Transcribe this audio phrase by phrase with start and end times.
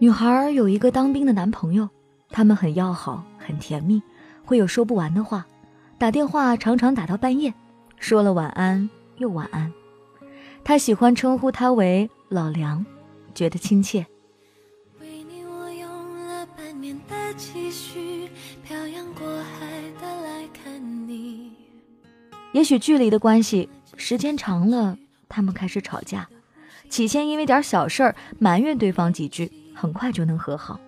[0.00, 1.86] 女孩有一个当兵的男朋友，
[2.30, 4.02] 他们很要好，很甜蜜，
[4.46, 5.46] 会有说不完的话，
[5.98, 7.52] 打电话常常打到半夜，
[7.98, 9.70] 说了晚安又晚安。
[10.64, 12.86] 他喜欢称呼他为老梁，
[13.34, 14.06] 觉得亲切。
[15.02, 18.30] 为你我用了半年的积蓄，
[18.64, 21.52] 漂洋过海的来看你
[22.52, 24.96] 也许距离的关系，时间长了，
[25.28, 26.26] 他们开始吵架，
[26.88, 29.52] 起先因为点小事儿埋怨对方几句。
[29.80, 30.78] 很快就能和好。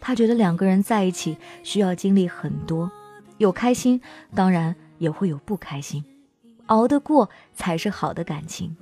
[0.00, 2.90] 他觉得两个人在一起需要经历很多，
[3.38, 4.00] 有开心，
[4.34, 6.04] 当然也会有不开心，
[6.66, 8.76] 熬得过才是好的感情。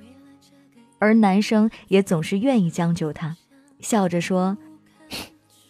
[0.99, 3.37] 而男生也总是愿意将就他，
[3.81, 4.57] 笑着说：“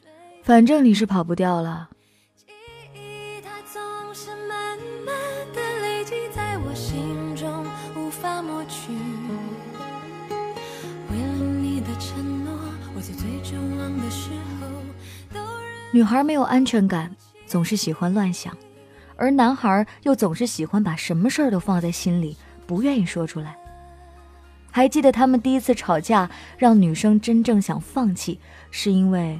[0.44, 1.90] 反正你是跑不掉了。”
[15.94, 18.56] 女孩没有安全感，总是喜欢乱想，
[19.14, 22.34] 而男孩又总是喜欢把什么事儿都放在心里，
[22.66, 23.54] 不愿意说出来。
[24.70, 28.40] 还记得他们第一次吵架，让女生真正想放弃，
[28.70, 29.38] 是因为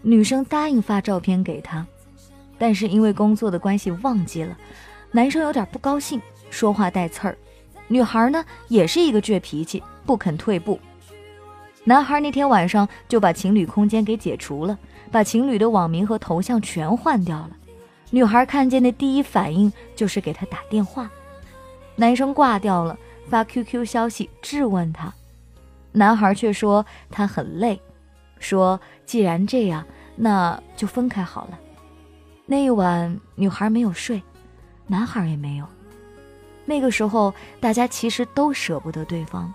[0.00, 1.86] 女生答应发照片给他，
[2.56, 4.56] 但是因为工作的关系忘记了，
[5.10, 6.18] 男生有点不高兴，
[6.48, 7.36] 说话带刺儿。
[7.86, 10.80] 女孩呢，也是一个倔脾气，不肯退步。
[11.88, 14.76] 男孩那天晚上就把情侣空间给解除了，
[15.12, 17.50] 把情侣的网名和头像全换掉了。
[18.10, 21.08] 女孩看见的第一反应就是给他打电话，
[21.94, 22.98] 男生挂掉了，
[23.28, 25.14] 发 QQ 消息质问他，
[25.92, 27.80] 男孩却说他很累，
[28.40, 31.58] 说既然这样，那就分开好了。
[32.46, 34.20] 那一晚，女孩没有睡，
[34.88, 35.64] 男孩也没有。
[36.64, 39.54] 那个时候，大家其实都舍不得对方。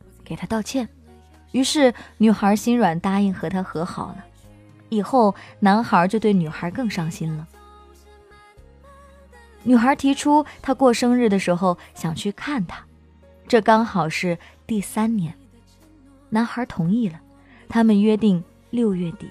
[0.23, 0.87] 给他道歉，
[1.51, 4.25] 于是女孩心软，答应和他和好了。
[4.89, 7.47] 以后男孩就对女孩更上心了。
[9.63, 12.83] 女孩提出她过生日的时候想去看他，
[13.47, 15.33] 这刚好是第三年。
[16.29, 17.19] 男孩同意了，
[17.69, 19.29] 他们约定六月底。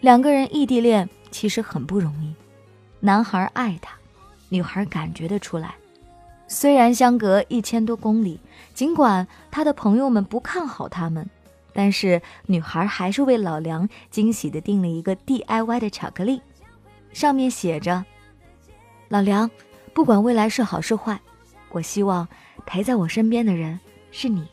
[0.00, 2.32] 两个人异地恋其实很不容易，
[3.00, 3.94] 男孩爱她，
[4.48, 5.74] 女孩感觉得出来。
[6.52, 8.40] 虽然相隔一千多公里，
[8.74, 11.30] 尽管他的朋友们不看好他们，
[11.72, 16.42] 但是女孩还是为老梁惊喜的订了一个 DIY 的巧克力，
[17.12, 18.04] 上面写着
[19.06, 19.48] ：“老梁，
[19.94, 21.20] 不管未来是好是坏，
[21.70, 22.26] 我希望
[22.66, 23.78] 陪在我身边的人
[24.10, 24.44] 是你。”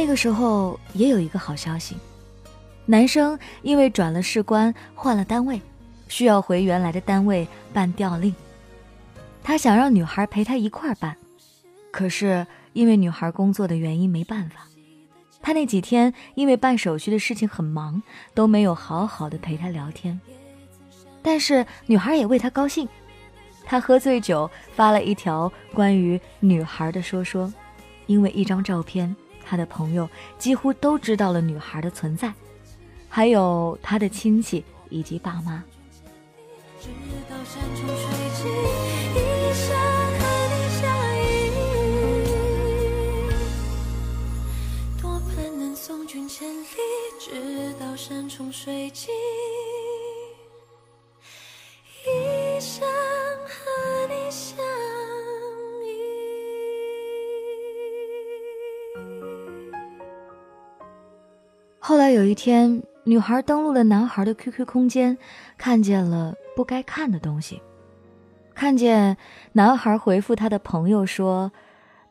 [0.00, 1.94] 那个时候也有一个好消息，
[2.86, 5.60] 男生因为转了士官换了单位，
[6.08, 8.34] 需要回原来的单位办调令。
[9.42, 11.14] 他想让女孩陪他一块儿办，
[11.90, 14.66] 可是因为女孩工作的原因没办法。
[15.42, 20.18] 他那几天因为办手续的事情很忙，都没有好好的陪她聊天。
[21.20, 22.88] 但是女孩也为他高兴，
[23.66, 27.52] 他喝醉酒发了一条关于女孩的说说，
[28.06, 29.14] 因为一张照片。
[29.50, 32.32] 他的朋友几乎都知道了女孩的存在，
[33.08, 35.64] 还有他的亲戚以及爸妈。
[45.02, 46.66] 多盼能送君千里，
[47.18, 49.10] 直到山穷水尽。
[61.90, 65.18] 后来有一天，女孩登录了男孩的 QQ 空间，
[65.58, 67.60] 看见了不该看的东西。
[68.54, 69.16] 看见
[69.54, 71.50] 男孩回复他的朋友说，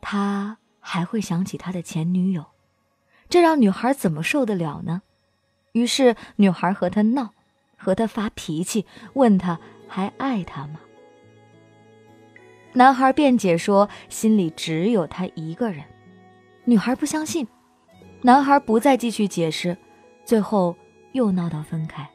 [0.02, 2.44] 他还会想起他的前女友，
[3.30, 5.02] 这让女孩怎么受得了呢？
[5.72, 7.30] 于是女孩和他闹，
[7.78, 10.82] 和他发脾气，问他还爱他吗？
[12.74, 15.86] 男孩辩解说，心里只有他一个人。
[16.66, 17.48] 女孩不相信。
[18.22, 19.78] 男孩不再继续解释，
[20.26, 20.76] 最后
[21.14, 22.08] 又闹到分开。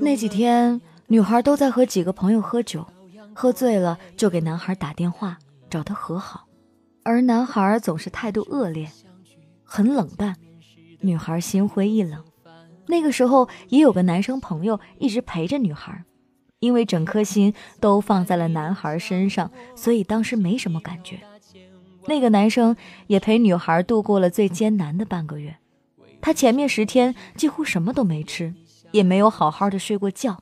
[0.00, 2.86] 那几天，女孩都在和几个朋友喝酒，
[3.34, 5.36] 喝醉了就给男孩打电话
[5.68, 6.46] 找他和好，
[7.02, 8.88] 而男孩总是态度恶劣，
[9.64, 10.36] 很冷淡。
[11.00, 12.24] 女孩心灰意冷。
[12.86, 16.04] 那个时候也有个男生朋友一直陪着女孩，
[16.60, 21.20] 因为整颗心都放在了男孩身上，所以当时没什么感觉。
[22.06, 22.76] 那个男生
[23.08, 25.56] 也陪女孩度过了最艰难的半个月，
[26.20, 28.54] 他前面十天几乎什么都没吃。
[28.92, 30.40] 也没有好好的睡过觉。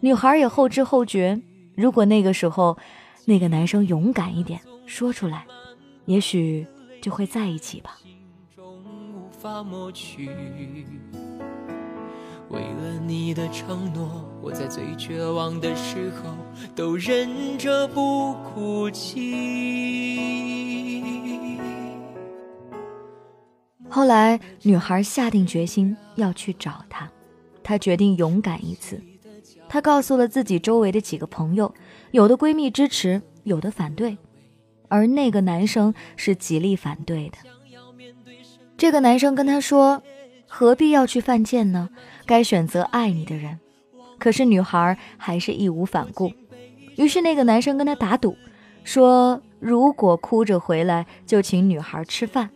[0.00, 1.40] 女孩也后知后觉，
[1.76, 2.76] 如果那个时候
[3.26, 5.46] 那个男生勇敢一点说出来，
[6.06, 6.66] 也许
[7.02, 7.98] 就会在一起吧。
[9.38, 10.28] 法抹去
[12.48, 16.34] 为了你的承诺，我在最绝望的时候
[16.74, 19.20] 都忍着不哭泣。
[23.88, 27.08] 后来，女孩下定决心要去找他。
[27.62, 29.00] 她决定勇敢一次，
[29.68, 31.72] 她告诉了自己周围的几个朋友，
[32.10, 34.18] 有的闺蜜支持，有的反对，
[34.88, 37.38] 而那个男生是极力反对的。
[38.78, 40.02] 这个男生跟她说
[40.48, 41.90] ：“何必要去犯贱呢？
[42.24, 43.58] 该选择爱你的人。”
[44.18, 46.32] 可是女孩还是义无反顾。
[46.96, 48.36] 于是那个男生跟她打赌，
[48.84, 52.50] 说如果哭着回来，就请女孩吃饭。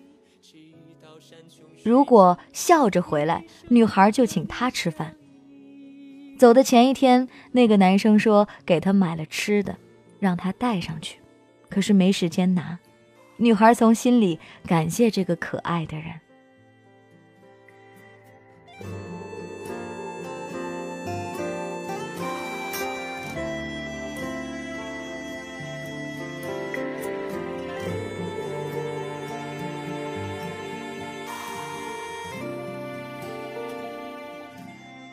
[1.85, 5.17] 如果笑着回来，女孩就请他吃饭。
[6.39, 9.77] 走的前一天，那个男生说给他买了吃的，
[10.21, 11.19] 让他带上去，
[11.69, 12.79] 可是没时间拿。
[13.43, 16.13] 女孩从心里感谢这个可爱的人。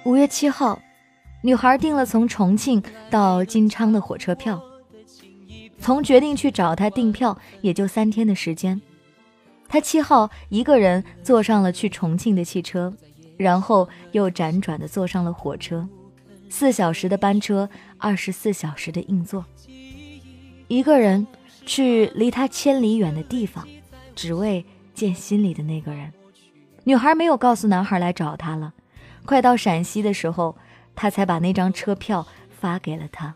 [0.06, 0.80] 五月七号，
[1.42, 4.62] 女孩订了从重庆到金昌的火车票。
[5.80, 8.80] 从决定去找他订票，也就三天的时间。
[9.68, 12.94] 他七号一个人坐上了去重庆的汽车，
[13.38, 15.88] 然后又辗转的坐上了火车，
[16.50, 19.46] 四小时的班车，二十四小时的硬座。
[20.68, 21.26] 一个人
[21.66, 23.68] 去离他千里远的地方，
[24.16, 26.12] 只为见心里的那个人。
[26.84, 28.74] 女孩没有告诉男孩来找她了。
[29.26, 30.58] 快到陕西的时候，
[30.96, 33.36] 他才把那张车票发给了他。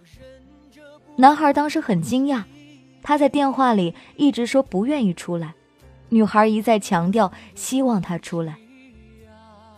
[1.16, 2.44] 男孩当时很惊讶，
[3.02, 5.54] 他在电话里一直说不愿意出来，
[6.10, 8.58] 女孩一再强调希望他出来。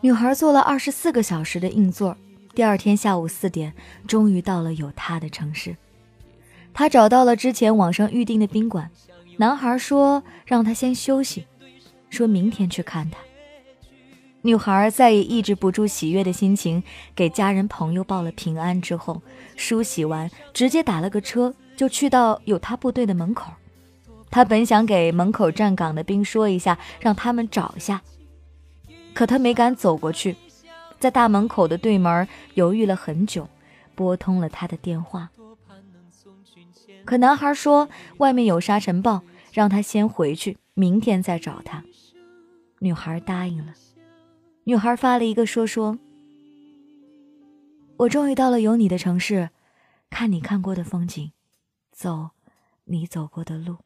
[0.02, 2.16] 女孩坐了二十四个小时的硬座，
[2.54, 3.74] 第二天下午四点，
[4.08, 5.76] 终于到了有他的城市。
[6.74, 8.90] 他找到了之前网上预定的宾馆，
[9.38, 11.46] 男孩说让他先休息，
[12.10, 13.18] 说明天去看他。
[14.46, 16.84] 女孩再也抑制不住喜悦的心情，
[17.16, 19.24] 给家人朋友报了平安之后，
[19.56, 23.52] 梳洗完，直接打了个车就去到有他部队的门口。
[24.30, 28.04] 他本想给门口站岗的兵说一下，让他们找一下，
[29.16, 30.36] 可他没敢走过去，
[31.00, 33.50] 在大门口的对门犹豫了很久，
[33.96, 35.32] 拨通了他的电话。
[37.04, 41.84] 可男孩说外面有沙尘暴，让他先回去，明天再找他。
[42.78, 43.74] 女孩答应了。
[44.68, 46.00] 女孩发了一个说说
[47.98, 49.52] ：“我终于到了有你的城市，
[50.10, 51.32] 看你看过的风景，
[51.92, 52.32] 走
[52.86, 53.78] 你走过的路。”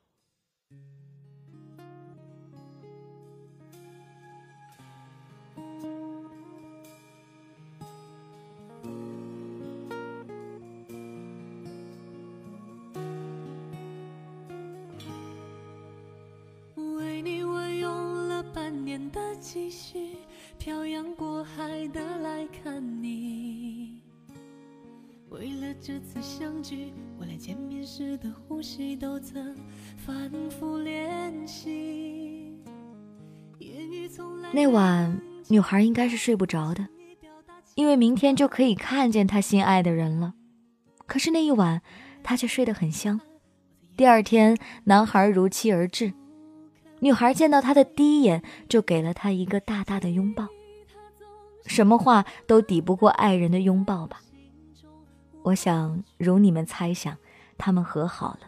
[21.91, 24.01] 的来看你，
[25.29, 29.55] 为了这次相聚，我连见面时的呼吸都曾
[29.97, 32.55] 反复练习。
[34.51, 36.87] 那晚，女孩应该是睡不着的，
[37.75, 40.33] 因为明天就可以看见她心爱的人了。
[41.05, 41.81] 可是那一晚，
[42.23, 43.19] 她却睡得很香。
[43.95, 46.13] 第二天，男孩如期而至。
[47.01, 50.47] 女孩见到他的第一眼，就给了他一个大大的拥抱。
[51.69, 54.21] 什么话都抵不过爱人的拥抱吧。
[55.43, 57.15] 我想，如你们猜想，
[57.57, 58.39] 他们和好了，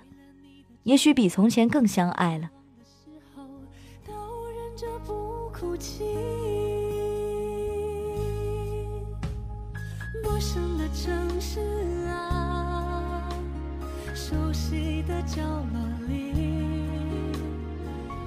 [0.84, 2.50] 也许比从前更相爱了。
[5.54, 6.04] 哭泣。
[10.24, 11.60] 陌生的城市
[12.08, 13.30] 啊，
[14.16, 16.34] 熟悉的角落里，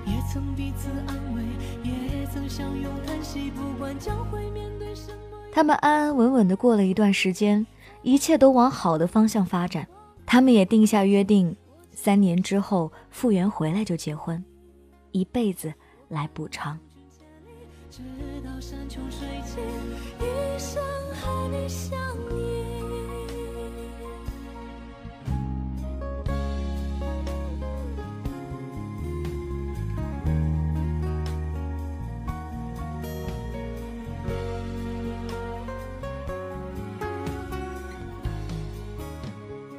[0.06, 1.42] 也曾彼此安慰，
[1.82, 4.53] 也曾相拥叹息，不管将会面。
[5.54, 7.64] 他们安安稳稳的过了一段时间，
[8.02, 9.86] 一切都往好的方向发展。
[10.26, 11.56] 他们也定下约定，
[11.92, 14.44] 三年之后复原回来就结婚，
[15.12, 15.72] 一辈子
[16.08, 16.76] 来补偿。
[17.88, 18.02] 直
[18.44, 19.62] 到山穷水尽，
[20.18, 20.82] 一生
[21.14, 21.96] 和你相
[22.36, 22.73] 依。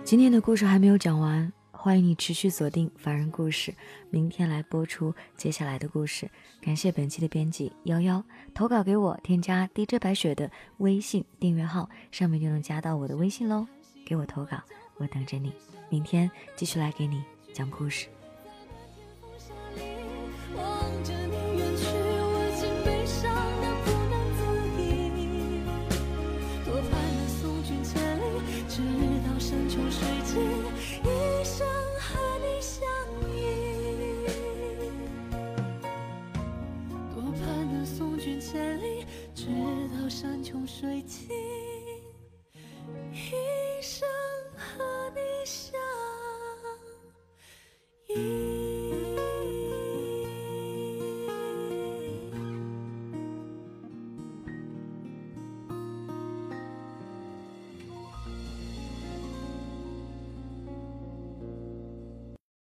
[0.06, 3.72] 今天的故事还没有讲完，欢迎你持续锁定《凡人故事》，
[4.12, 6.30] 明天来播出接下来的故事。
[6.62, 13.66] 感谢本期的编辑幺幺，投稿给我，添加 DJ 白雪的微信订阅号，上面就能加到我的微信喽。
[14.06, 14.62] 给我投稿，
[14.98, 15.52] 我等着你。
[15.90, 18.06] 明天继续来给你讲故事。